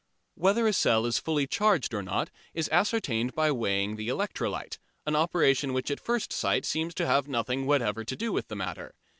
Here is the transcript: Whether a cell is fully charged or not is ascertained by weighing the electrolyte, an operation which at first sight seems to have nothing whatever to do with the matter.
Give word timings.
Whether 0.33 0.65
a 0.67 0.73
cell 0.73 1.05
is 1.05 1.19
fully 1.19 1.45
charged 1.45 1.93
or 1.93 2.01
not 2.01 2.31
is 2.55 2.67
ascertained 2.69 3.35
by 3.35 3.51
weighing 3.51 3.97
the 3.97 4.07
electrolyte, 4.07 4.79
an 5.05 5.15
operation 5.15 5.73
which 5.73 5.91
at 5.91 5.99
first 5.99 6.33
sight 6.33 6.65
seems 6.65 6.95
to 6.95 7.05
have 7.05 7.27
nothing 7.27 7.67
whatever 7.67 8.03
to 8.03 8.15
do 8.15 8.31
with 8.31 8.47
the 8.47 8.55
matter. 8.55 8.95